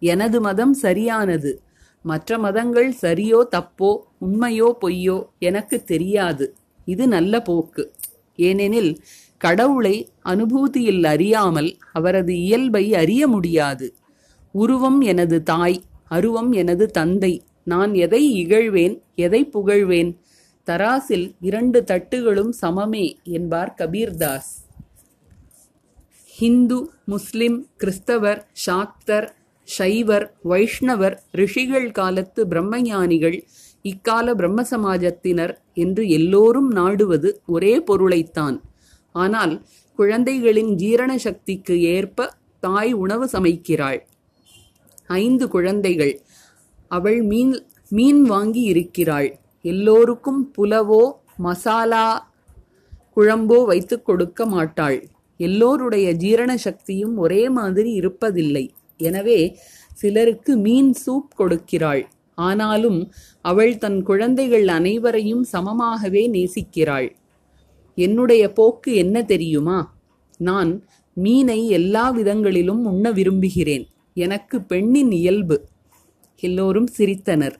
[0.00, 1.60] எனது மதம் சரியானது.
[2.02, 6.56] மற்ற மதங்கள் சரியோ தப்போ உண்மையோ பொய்யோ எனக்கு தெரியாது.
[6.84, 7.92] இது நல்ல போக்கு.
[8.36, 9.00] ஏனெனில்
[9.38, 13.94] கடவுளை அனுபூதியில் அறியாமல் அவரது இயல்பை அறிய முடியாது.
[14.50, 20.16] உருவம் எனது தாய் அருவம் எனது தந்தை நான் எதை இகழ்வேன் எதை புகழ்வேன்?
[20.66, 24.52] தராசில் இரண்டு தட்டுகளும் சமமே என்பார் கபீர்தாஸ்.
[26.26, 29.35] ஹிந்து முஸ்லிம் கிறிஸ்தவர் சாக்தர்
[29.66, 33.36] சைவர் வைஷ்ணவர் ரிஷிகள் காலத்து பிரம்மஞானிகள்
[33.84, 38.56] இக்கால பிரம்ம சமாஜத்தினர் என்று எல்லோரும் நாடுவது ஒரே பொருளைத்தான்.
[39.14, 39.54] ஆனால்
[39.98, 42.28] குழந்தைகளின் ஜீரண சக்திக்கு ஏற்ப
[42.60, 43.98] தாய் உணவு சமைக்கிறாள்.
[45.06, 46.14] ஐந்து குழந்தைகள்.
[46.88, 47.54] அவள் மீன்
[47.88, 49.28] மீன் வாங்கி இருக்கிறாள்.
[49.64, 51.04] எல்லோருக்கும் புலவோ
[51.36, 52.06] மசாலா
[53.16, 54.98] குழம்போ வைத்துக் கொடுக்க மாட்டாள்.
[55.40, 58.64] எல்லோருடைய ஜீரண சக்தியும் ஒரே மாதிரி இருப்பதில்லை.
[59.00, 59.58] எனவே
[59.92, 62.02] சிலருக்கு மீன் சூப் கொடுக்கிறாள்.
[62.34, 67.08] ஆனாலும் அவள் தன் குழந்தைகள் அனைவரையும் சமமாகவே நேசிக்கிறாள்.
[67.98, 69.78] என்னுடைய போக்கு என்ன தெரியுமா?
[70.38, 70.72] நான்
[71.16, 73.86] மீனை எல்லா விதங்களிலும் உண்ண விரும்புகிறேன்.
[74.14, 75.56] எனக்கு பெண்ணின் இயல்பு.
[76.42, 77.56] எல்லோரும் சிரித்தனர்.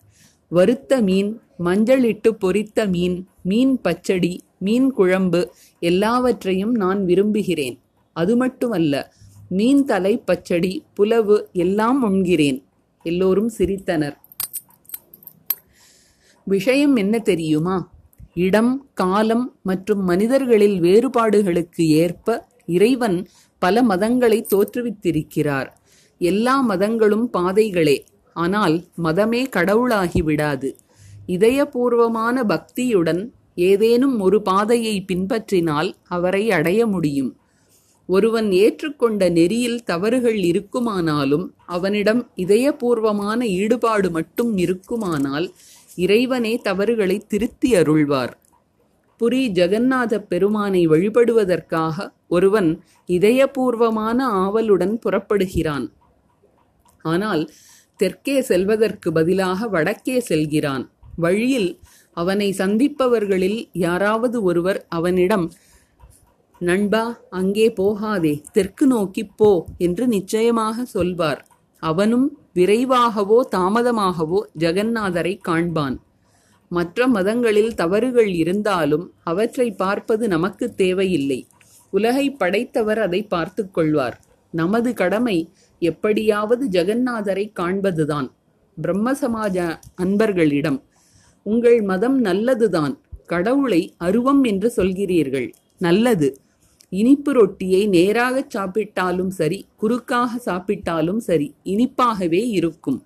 [0.49, 5.41] வறுத்த மீன் மஞ்சளிட்டு பொரித்த மீன் மீன் பச்சடி மீன் குழம்பு
[5.83, 7.77] எல்லாவற்றையும் நான் விரும்புகிறேன்.
[8.17, 8.95] அது மட்டுமல்ல
[9.49, 12.65] மீன் தலை பச்சடி புலவு எல்லாம் உண்கிறேன்.
[13.03, 14.17] எல்லோரும் சிரித்தனர்.
[16.45, 17.93] விஷயம் என்ன தெரியுமா?
[18.35, 23.29] இடம் காலம் மற்றும் மனிதர்களில் வேறுபாடுகளுக்கு ஏற்ப இறைவன்
[23.59, 25.67] பல மதங்களை தோற்றுவித்திருக்கிறார்.
[26.19, 28.05] எல்லா மதங்களும் பாதைகளே.
[28.35, 30.77] ஆனால் மதமே கடவுளாகி விடாது.
[31.27, 37.37] இதயபூர்வமான பக்தியுடன் ஏதேனும் ஒரு பாதையை பின்பற்றினால் அவரை அடைய முடியும்.
[38.07, 45.47] ஒருவன் ஏற்றுக்கொண்ட நெறியில் தவறுகள் இருக்குமானாலும் அவனிடம் இதயபூர்வமான ஈடுபாடு மட்டும் இருக்குமானால்
[45.97, 48.33] இறைவனே தவறுகளை திருத்தி அருள்வார்.
[49.21, 52.71] புரி ஜெகநாத பெருமானை வழிபடுவதற்காக ஒருவன்
[53.09, 55.87] இதயபூர்வமான ஆவலுடன் புறப்படுகிறான்.
[57.03, 57.51] ஆனால்
[57.97, 60.85] தெற்கே செல்வதற்கு பதிலாக வடக்கே செல்கிறான்.
[61.17, 61.71] வழியில்
[62.17, 65.53] அவனை சந்திப்பவர்களில் யாராவது ஒருவர் அவனிடம்
[66.59, 71.49] நண்பா அங்கே போகாதே தெற்கு நோக்கிப் போ என்று நிச்சயமாக சொல்வார்.
[71.79, 75.97] அவனும் விரைவாகவோ தாமதமாகவோ ஜெகந்நாதரை காண்பான்.
[76.69, 81.47] மற்ற மதங்களில் தவறுகள் இருந்தாலும் அவற்றை பார்ப்பது நமக்கு தேவையில்லை.
[81.91, 84.21] உலகை படைத்தவர் அதை பார்த்து கொள்வார்.
[84.51, 88.29] நமது கடமை எப்படியாவது ஜெகந்நாதரை காண்பதுதான்.
[88.77, 90.83] பிரம்ம சமாஜ அன்பர்களிடம்
[91.43, 95.53] உங்கள் மதம் நல்லதுதான் கடவுளை அருவம் என்று சொல்கிறீர்கள்.
[95.79, 96.41] நல்லது
[96.89, 103.05] இனிப்பு ரொட்டியை நேராக சாப்பிட்டாலும் சரி குறுக்காக சாப்பிட்டாலும் சரி இனிப்பாகவே இருக்கும்.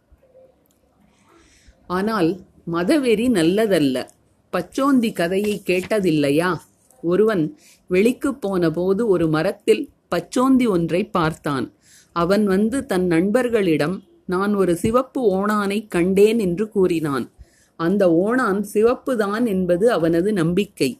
[1.86, 2.40] ஆனால்
[2.72, 4.08] மதவெறி நல்லதல்ல.
[4.52, 6.56] பச்சோந்தி கதையை கேட்டதில்லையா?
[7.02, 11.72] ஒருவன் வெளிக்குப் போனபோது ஒரு மரத்தில் பச்சோந்தி ஒன்றை பார்த்தான்.
[12.12, 17.30] அவன் வந்து தன் நண்பர்களிடம் நான் ஒரு சிவப்பு ஓணானை கண்டேன் என்று கூறினான்.
[17.76, 20.98] அந்த ஓணான் சிவப்புதான் என்பது அவனது நம்பிக்கை.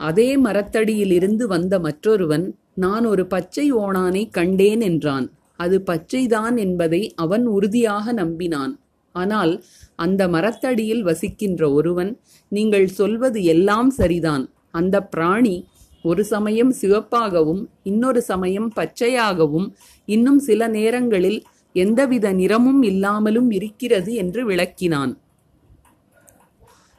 [0.00, 5.26] அதே மரத்தடியிலிருந்து வந்த மற்றொருவன் நான் ஒரு பச்சை ஓணானை கண்டேன் என்றான்.
[5.56, 8.72] அது பச்சைதான் என்பதை அவன் உறுதியாக நம்பினான்.
[9.14, 9.52] ஆனால்
[9.96, 12.10] அந்த மரத்தடியில் வசிக்கின்ற ஒருவன்
[12.52, 14.44] நீங்கள் சொல்வது எல்லாம் சரிதான்.
[14.70, 15.56] அந்த பிராணி
[16.04, 19.68] ஒரு சமயம் சிவப்பாகவும் இன்னொரு சமயம் பச்சையாகவும்
[20.08, 21.38] இன்னும் சில நேரங்களில்
[21.74, 25.12] எந்தவித நிறமும் இல்லாமலும் இருக்கிறது என்று விளக்கினான்.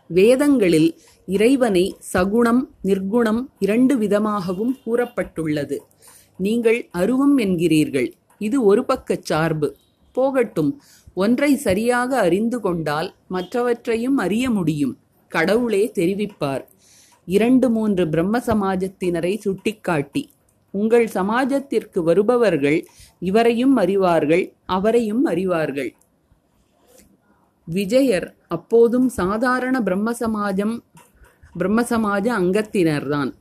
[0.09, 0.89] வேதங்களில்
[1.25, 5.77] இறைவனை சகுணம் நிர்குணம் இரண்டு விதமாகவும் கூறப்பட்டுள்ளது.
[6.37, 8.11] நீங்கள் அருவம் என்கிறீர்கள்.
[8.37, 9.75] இது ஒரு பக்கச் சார்பு.
[10.11, 10.81] போகட்டும்.
[11.13, 14.97] ஒன்றை சரியாக அறிந்து கொண்டால் மற்றவற்றையும் அறிய முடியும்.
[15.27, 16.65] கடவுளே தெரிவிப்பார்.
[17.25, 20.29] இரண்டு மூன்று பிரம்ம சமாஜத்தினரை சுட்டிக்காட்டி
[20.71, 22.85] உங்கள் சமாஜத்திற்கு வருபவர்கள்
[23.19, 25.91] இவரையும் அறிவார்கள் அவரையும் அறிவார்கள்.
[27.65, 30.83] விஜயர் அப்போதும் சாதாரண பிரம்ம சமாஜம்
[31.59, 33.33] பிரம்மசமாஜ அங்கத்தினர்தான்.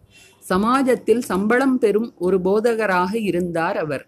[0.48, 4.06] சமாஜத்தில் சம்பளம் பெறும் ஒரு போதகராக இருந்தார் அவர்.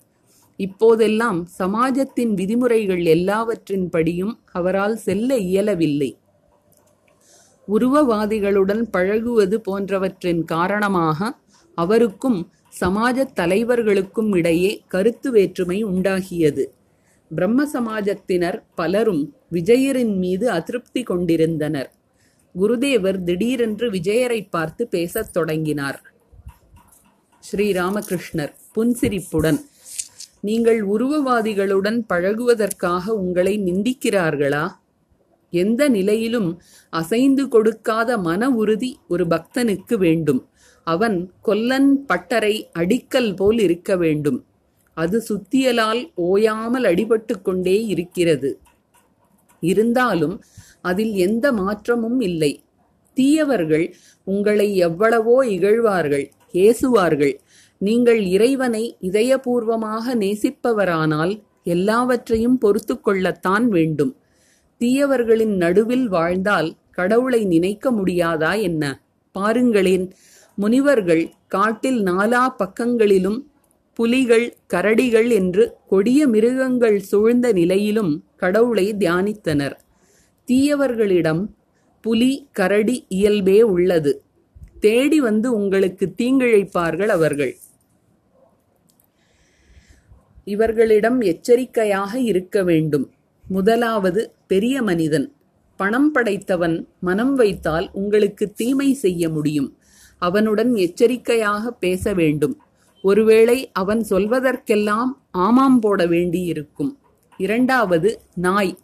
[0.57, 6.19] இப்போதெல்லாம் சமாஜத்தின் விதிமுறைகள் எல்லாவற்றின் படியும் அவரால் செல்ல இயலவில்லை.
[7.69, 11.39] உருவவாதிகளுடன் பழகுவது போன்றவற்றின் காரணமாக
[11.75, 16.75] அவருக்கும் சமாஜத் தலைவர்களுக்கும் இடையே கருத்து வேற்றுமை உண்டாகியது.
[17.29, 21.93] பிரம்ம சமாஜத்தினர் பலரும் விஜயரின் மீது அதிருப்தி கொண்டிருந்தனர்.
[22.59, 26.03] குருதேவர் திடீரென்று விஜயரை பார்த்து பேசத் தொடங்கினார்.
[27.53, 29.61] ஸ்ரீராமகிருஷ்ணர் புன்சிரிப்புடன்
[30.41, 34.65] நீங்கள் உருவவாதிகளுடன் பழகுவதற்காக உங்களை நிந்திக்கிறார்களா?
[35.51, 40.49] எந்த நிலையிலும் அசைந்து கொடுக்காத மன உறுதி ஒரு பக்தனுக்கு வேண்டும்.
[40.85, 44.45] அவன் கொல்லன் பட்டரை அடிக்கல் போல் இருக்க வேண்டும்.
[44.95, 48.61] அது சுத்தியலால் ஓயாமல் அடிபட்டு கொண்டே இருக்கிறது.
[49.61, 50.43] இருந்தாலும்
[50.91, 52.53] அதில் எந்த மாற்றமும் இல்லை.
[53.17, 53.87] தீயவர்கள்
[54.27, 56.27] உங்களை எவ்வளவோ இகழ்வார்கள்
[56.65, 57.35] ஏசுவார்கள்.
[57.81, 61.33] நீங்கள் இறைவனை இதயபூர்வமாக நேசிப்பவரானால்
[61.75, 64.13] எல்லாவற்றையும் பொறுத்து கொள்ளத்தான் வேண்டும்.
[64.81, 68.83] தீயவர்களின் நடுவில் வாழ்ந்தால் கடவுளை நினைக்க முடியாதா என்ன?
[69.35, 70.07] பாருங்களேன்
[70.59, 73.39] முனிவர்கள் காட்டில் நாலா பக்கங்களிலும்
[73.99, 79.77] புலிகள் கரடிகள் என்று கொடிய மிருகங்கள் சூழ்ந்த நிலையிலும் கடவுளை தியானித்தனர்.
[80.51, 81.47] தீயவர்களிடம்
[82.01, 84.23] புலி கரடி இயல்பே உள்ளது.
[84.81, 87.57] தேடி வந்து உங்களுக்கு தீங்கிழைப்பார்கள் அவர்கள்.
[90.45, 93.11] இவர்களிடம் எச்சரிக்கையாக இருக்க வேண்டும்.
[93.49, 95.33] முதலாவது பெரிய மனிதன்.
[95.77, 99.77] பணம் படைத்தவன் மனம் வைத்தால் உங்களுக்கு தீமை செய்ய முடியும்.
[100.19, 102.63] அவனுடன் எச்சரிக்கையாக பேச வேண்டும்.
[103.03, 106.99] ஒருவேளை அவன் சொல்வதற்கெல்லாம் ஆமாம் போட வேண்டியிருக்கும்.
[107.37, 108.79] இரண்டாவது நாய்.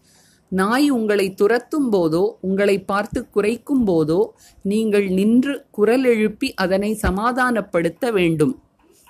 [0.58, 4.18] நாய் உங்களை துரத்தும் போதோ உங்களை பார்த்து குறைக்கும் போதோ
[4.62, 8.54] நீங்கள் நின்று குரல் எழுப்பி அதனை சமாதானப்படுத்த வேண்டும்.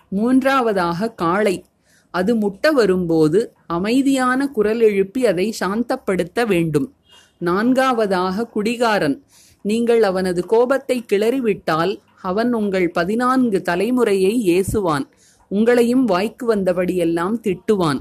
[0.08, 1.64] மூன்றாவதாக காளை.
[2.10, 6.88] அது முட்ட வரும்போது அமைதியான குரல் எழுப்பி அதை சாந்தப்படுத்த வேண்டும்.
[7.38, 9.22] நான்காவதாக குடிகாரன்.
[9.62, 15.06] நீங்கள் அவனது கோபத்தை கிளறிவிட்டால் அவன் உங்கள் பதினான்கு தலைமுறையை ஏசுவான்.
[15.50, 18.00] உங்களையும் வாய்க்கு வந்தபடியெல்லாம் திட்டுவான்.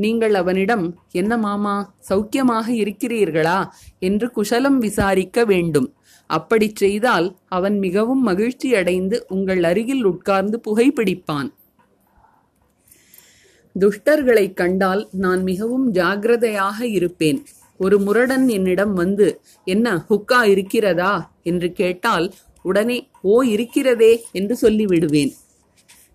[0.00, 1.74] நீங்கள் அவனிடம் என்ன மாமா
[2.08, 3.58] சௌக்கியமாக இருக்கிறீர்களா?
[3.98, 5.88] என்று குஷலம் விசாரிக்க வேண்டும்.
[6.30, 11.48] அப்படிச் செய்தால் அவன் மிகவும் மகிழ்ச்சியடைந்து உங்கள் அருகில் உட்கார்ந்து புகைப்பிடிப்பான்
[13.74, 17.38] துஷ்டர்களைக் கண்டால் நான் மிகவும் ஜாக்கிரதையாக இருப்பேன்.
[17.80, 19.26] ஒரு முரடன் என்னிடம் வந்து
[19.64, 21.12] என்ன ஹுக்கா இருக்கிறதா?
[21.42, 22.26] என்று கேட்டால்
[22.62, 25.32] உடனே ஓ இருக்கிறதே என்று சொல்லிவிடுவேன்.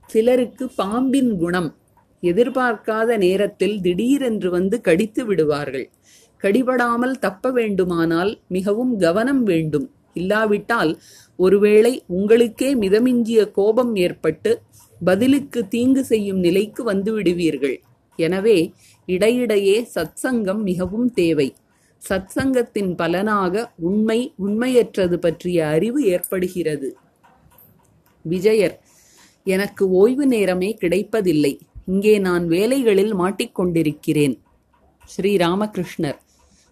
[0.07, 1.69] சிலருக்கு பாம்பின் குணம்
[2.23, 5.89] எதிர்பார்க்காத நேரத்தில் திடீரென்று வந்து கடித்து விடுவார்கள்.
[6.43, 9.89] கடிபடாமல் தப்ப வேண்டுமானால் மிகவும் கவனம் வேண்டும்.
[10.13, 10.91] இல்லாவிட்டால்
[11.35, 14.61] ஒருவேளை உங்களுக்கே மிதமிஞ்சிய கோபம் ஏற்பட்டு
[15.05, 17.77] பதிலுக்கு தீங்கு செய்யும் நிலைக்கு வந்து விடுவீர்கள்.
[18.19, 18.57] எனவே
[19.05, 21.55] இடையிடையே சத்சங்கம் மிகவும் தேவை.
[22.09, 26.95] சத்சங்கத்தின் பலனாக உண்மை உண்மையற்றது பற்றிய அறிவு ஏற்படுகிறது.
[28.25, 28.79] விஜயர்
[29.43, 31.59] எனக்கு ஓய்வு நேரமே கிடைப்பதில்லை.
[31.87, 34.35] இங்கே நான் வேலைகளில் மாட்டிக்கொண்டிருக்கிறேன்.
[35.05, 36.19] ஸ்ரீ ராமகிருஷ்ணர்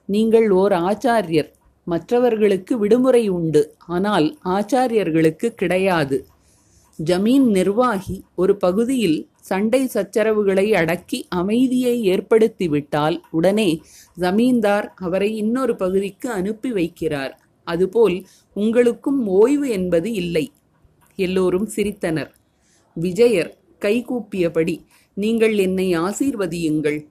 [0.10, 1.49] நீங்கள் ஓர் ஆச்சாரியர்.
[1.88, 3.62] மற்றவர்களுக்கு விடுமுறை உண்டு.
[3.88, 6.17] ஆனால் ஆச்சாரியர்களுக்கு கிடையாது.
[6.99, 13.69] ஜமீன் நிர்வாகி ஒரு பகுதியில் சண்டை சச்சரவுகளை அடக்கி அமைதியை ஏற்படுத்திவிட்டால் உடனே
[14.15, 17.34] ஜமீன்தார் அவரை இன்னொரு பகுதிக்கு அனுப்பி வைக்கிறார்.
[17.67, 18.17] அதுபோல்
[18.54, 20.45] உங்களுக்கும் ஓய்வு என்பது இல்லை.
[21.15, 22.32] எல்லோரும் சிரித்தனர்.
[22.97, 24.76] விஜயர் கைகூப்பியபடி
[25.13, 27.08] நீங்கள் என்னை ஆசீர்வதியுங்கள்.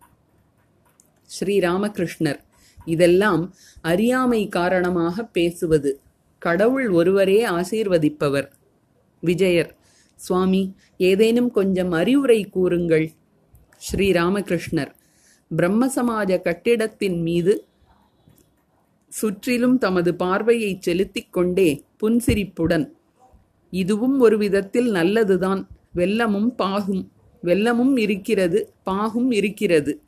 [1.40, 2.40] ஸ்ரீராமகிருஷ்ணர்
[2.84, 6.00] இதெல்லாம் அறியாமை காரணமாக பேசுவது.
[6.38, 8.48] கடவுள் ஒருவரே ஆசீர்வதிப்பவர்.
[9.20, 9.76] விஜயர்
[10.14, 13.10] சுவாமி ஏதேனும் கொஞ்சம் அறிவுரை கூறுங்கள்.
[13.92, 14.90] ஸ்ரீராமகிருஷ்ணர்
[15.56, 17.66] பிரம்ம சமாஜ கட்டிடத்தின் மீது
[19.08, 22.92] சுற்றிலும் தமது பார்வையை செலுத்திக் கொண்டே புன்சிரிப்புடன்
[23.70, 25.68] இதுவும் ஒரு விதத்தில் நல்லதுதான்.
[25.96, 27.11] வெள்ளமும் பாகும்.
[27.44, 30.00] வெள்ளமும் இருக்கிறது பாகும் இருக்கிறது.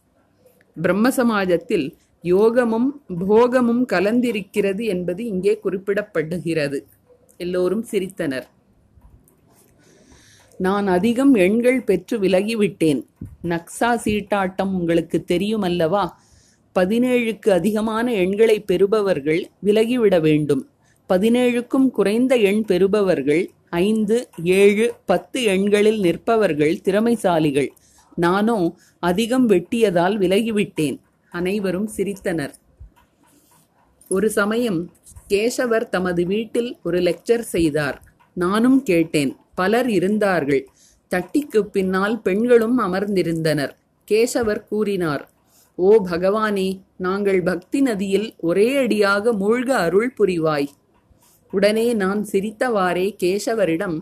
[0.83, 1.93] பிரம்ம சமாஜத்தில்
[2.23, 6.79] யோகமும் போகமும் கலந்திருக்கிறது என்பது இங்கே குறிப்பிடப்படுகிறது.
[7.37, 8.47] எல்லோரும் சிரித்தனர்.
[10.59, 13.07] நான் அதிகம் எண்கள் பெற்று விலகிவிட்டேன்.
[13.43, 16.23] நக்சா சீட்டாட்டம் உங்களுக்கு தெரியும் அல்லவா
[16.79, 20.69] பதினேழுக்கு அதிகமான எண்களை பெறுபவர்கள் விலகிவிட வேண்டும்.
[21.09, 27.69] பதினேழுக்கும் குறைந்த எண் பெறுபவர்கள் ஐந்து ஏழு பத்து எண்களில் நிற்பவர்கள் திறமைசாலிகள்.
[28.17, 28.59] நானோ
[29.01, 30.99] அதிகம் வெட்டியதால் விலகிவிட்டேன்.
[31.33, 32.55] அனைவரும் சிரித்தனர்.
[34.09, 34.81] ஒரு சமயம்
[35.29, 37.99] கேசவர் தமது வீட்டில் ஒரு லெக்சர் செய்தார்.
[38.35, 39.33] நானும் கேட்டேன்.
[39.55, 40.63] பலர் இருந்தார்கள்.
[41.11, 43.75] தட்டிக்கு பின்னால் பெண்களும் அமர்ந்திருந்தனர்.
[44.09, 45.25] கேசவர் கூறினார்
[45.79, 50.69] ஓ பகவானே நாங்கள் பக்தி நதியில் ஒரே அடியாக மூழ்க அருள் புரிவாய்.
[51.55, 53.97] உடனே நான் சிரித்தவாறே கேசவரிடம்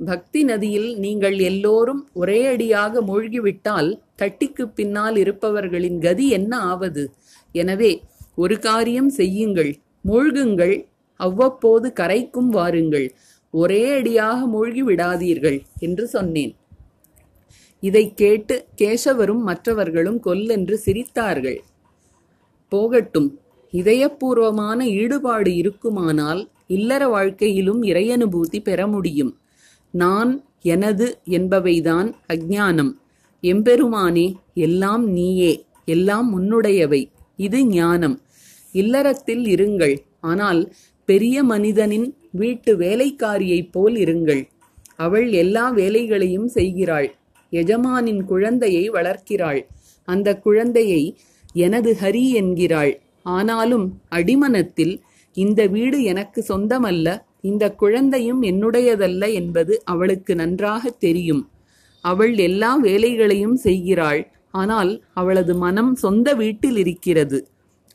[0.00, 3.88] பக்தி நதியில் நீங்கள் எல்லோரும் ஒரே அடியாக மூழ்கிவிட்டால்
[4.20, 7.04] தட்டிக்கு பின்னால் இருப்பவர்களின் கதி என்ன ஆவது?
[7.54, 7.92] எனவே
[8.34, 9.72] ஒரு காரியம் செய்யுங்கள்
[10.08, 10.76] மூழ்குங்கள்
[11.20, 13.08] அவ்வப்போது கரைக்கும் வாருங்கள்
[13.54, 16.52] ஒரே அடியாக மூழ்கி விடாதீர்கள் என்று சொன்னேன்.
[17.82, 21.58] இதை கேட்டு கேசவரும் மற்றவர்களும் கொல்லென்று சிரித்தார்கள்.
[22.72, 23.28] போகட்டும்
[23.72, 29.32] இதயபூர்வமான ஈடுபாடு இருக்குமானால் இல்லற வாழ்க்கையிலும் இறையனுபூதி பெற முடியும்.
[29.90, 32.92] நான் எனது என்பவைதான் அஞ்ஞானம்
[33.42, 35.52] எம்பெருமானே எல்லாம் நீயே
[35.84, 37.02] எல்லாம் உன்னுடையவை.
[37.36, 38.16] இது ஞானம்.
[38.72, 39.98] இல்லறத்தில் இருங்கள்.
[40.20, 40.60] ஆனால்
[41.04, 44.42] பெரிய மனிதனின் வீட்டு வேலைக்காரியைப் போல் இருங்கள்.
[44.96, 47.08] அவள் எல்லா வேலைகளையும் செய்கிறாள்.
[47.52, 49.60] எஜமானின் குழந்தையை வளர்க்கிறாள்.
[50.08, 51.02] அந்த குழந்தையை
[51.52, 52.92] எனது ஹரி என்கிறாள்.
[53.22, 54.94] ஆனாலும் அடிமனத்தில்
[55.44, 57.08] இந்த வீடு எனக்கு சொந்தமல்ல
[57.48, 61.42] இந்த குழந்தையும் என்னுடையதல்ல என்பது அவளுக்கு நன்றாக தெரியும்.
[62.04, 64.22] அவள் எல்லா வேலைகளையும் செய்கிறாள்
[64.60, 67.38] ஆனால் அவளது மனம் சொந்த வீட்டில் இருக்கிறது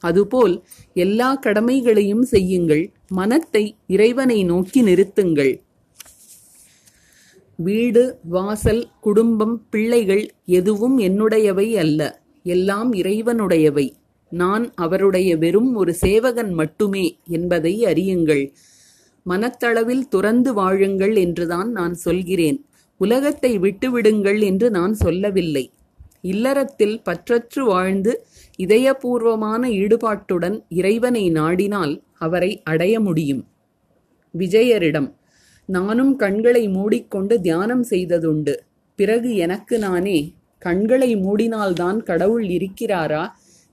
[0.03, 0.55] அதுபோல்
[1.03, 2.83] எல்லா கடமைகளையும் செய்யுங்கள்
[3.19, 3.63] மனத்தை
[3.95, 5.53] இறைவனை நோக்கி நிறுத்துங்கள்.
[7.59, 8.03] வீடு
[8.35, 10.23] வாசல் குடும்பம் பிள்ளைகள்
[10.59, 12.01] எதுவும் என்னுடையவை அல்ல
[12.45, 13.87] எல்லாம் இறைவனுடையவை.
[14.33, 18.43] நான் அவருடைய வெறும் ஒரு சேவகன் மட்டுமே என்பதை அறியுங்கள்.
[19.25, 22.59] மனத்தளவில் துறந்து வாழுங்கள் என்றுதான் நான் சொல்கிறேன்.
[23.01, 25.65] உலகத்தை விட்டுவிடுங்கள் என்று நான் சொல்லவில்லை.
[26.21, 28.11] இல்லறத்தில் பற்றற்று வாழ்ந்து
[28.59, 33.43] இதயபூர்வமான ஈடுபாட்டுடன் இறைவனை நாடினால் அவரை அடைய முடியும்.
[34.33, 35.09] விஜயரிடம்
[35.69, 38.55] நானும் கண்களை மூடிக்கொண்டு தியானம் செய்ததுண்டு.
[38.99, 40.19] பிறகு எனக்கு நானே
[40.61, 43.23] கண்களை மூடினால்தான் கடவுள் இருக்கிறாரா?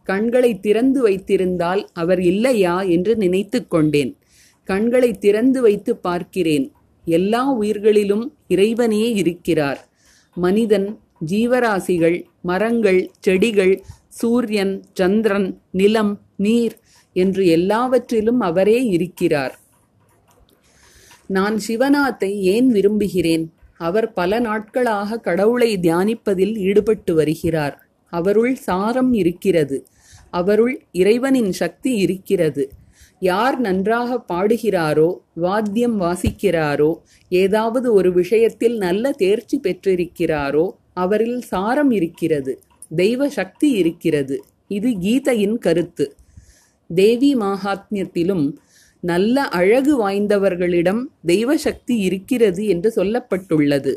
[0.03, 4.17] கண்களை திறந்து வைத்திருந்தால் அவர் இல்லையா என்று நினைத்து கொண்டேன்.
[4.65, 6.73] கண்களை திறந்து வைத்து பார்க்கிறேன்.
[7.05, 9.89] எல்லா உயிர்களிலும் இறைவனே இருக்கிறார்.
[10.35, 16.79] மனிதன் ஜீவராசிகள் மரங்கள் செடிகள் சூரியன் சந்திரன் நிலம் நீர்
[17.13, 19.59] என்று எல்லாவற்றிலும் அவரே இருக்கிறார்.
[21.27, 23.53] நான் சிவநாத்தை ஏன் விரும்புகிறேன்?
[23.77, 27.90] அவர் பல நாட்களாக கடவுளை தியானிப்பதில் ஈடுபட்டு வருகிறார்.
[28.11, 29.87] அவருள் சாரம் இருக்கிறது.
[30.31, 32.65] அவருள் இறைவனின் சக்தி இருக்கிறது.
[33.21, 36.93] யார் நன்றாக பாடுகிறாரோ வாத்தியம் வாசிக்கிறாரோ
[37.29, 42.63] ஏதாவது ஒரு விஷயத்தில் நல்ல தேர்ச்சி பெற்றிருக்கிறாரோ அவரில் சாரம் இருக்கிறது.
[42.97, 44.45] தெய்வ சக்தி இருக்கிறது.
[44.69, 46.17] இது கீதையின் கருத்து.
[46.95, 48.57] தேவி மாகாத்மியத்திலும்
[49.01, 53.93] நல்ல அழகு வாய்ந்தவர்களிடம் தெய்வ சக்தி இருக்கிறது என்று சொல்லப்பட்டுள்ளது.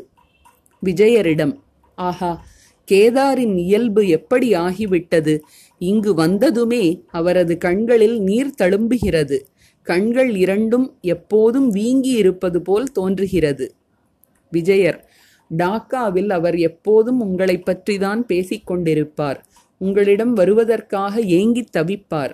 [0.82, 1.54] விஜயரிடம்.
[1.94, 2.44] ஆஹா
[2.92, 5.40] கேதாரின் இயல்பு எப்படி ஆகிவிட்டது?
[5.78, 9.40] இங்கு வந்ததுமே அவரது கண்களில் நீர் தழும்புகிறது.
[9.82, 13.74] கண்கள் இரண்டும் எப்போதும் வீங்கி இருப்பது போல் தோன்றுகிறது.
[14.50, 15.08] விஜயர்
[15.56, 19.36] டாக்காவில் அவர் எப்போதும் உங்களைப் பற்றிதான் பேசிக்கொண்டிருப்பார்
[19.78, 22.32] உங்களிடம் வருவதற்காக ஏங்கித் தவிப்பார்.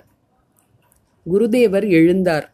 [1.32, 2.44] குருதேவர் எழுந்தார்.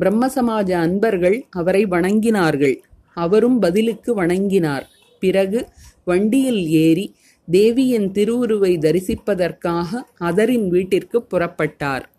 [0.00, 2.76] பிரம்மசமாஜ அன்பர்கள் அவரை வணங்கினார்கள்.
[3.14, 4.82] அவரும் பதிலுக்கு வணங்கினார்.
[5.20, 5.68] பிறகு
[6.04, 7.14] வண்டியில் ஏறி
[7.50, 12.11] தேவியின் திருவுருவை தரிசிப்பதற்காக அதரின் வீட்டிற்கு புறப்பட்டார்.